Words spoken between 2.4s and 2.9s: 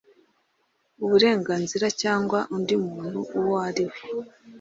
undi